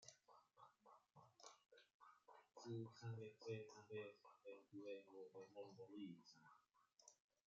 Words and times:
Su 2.55 2.91
cabecera 2.99 3.85
es 3.87 4.15
el 4.47 4.63
pueblo 4.71 5.29
de 5.29 5.29
Zongolica. 5.53 6.57